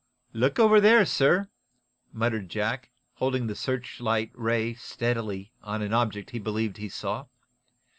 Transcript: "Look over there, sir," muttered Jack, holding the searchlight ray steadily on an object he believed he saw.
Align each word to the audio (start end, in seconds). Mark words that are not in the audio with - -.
"Look 0.33 0.57
over 0.57 0.81
there, 0.81 1.05
sir," 1.05 1.47
muttered 2.11 2.49
Jack, 2.49 2.89
holding 3.17 3.45
the 3.45 3.53
searchlight 3.53 4.31
ray 4.33 4.73
steadily 4.73 5.51
on 5.61 5.83
an 5.83 5.93
object 5.93 6.31
he 6.31 6.39
believed 6.39 6.77
he 6.77 6.89
saw. 6.89 7.27